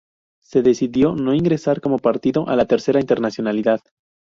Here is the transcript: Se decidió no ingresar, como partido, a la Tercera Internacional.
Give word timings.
Se 0.41 0.63
decidió 0.63 1.13
no 1.13 1.35
ingresar, 1.35 1.79
como 1.79 1.99
partido, 1.99 2.49
a 2.49 2.55
la 2.55 2.65
Tercera 2.65 2.99
Internacional. 2.99 3.63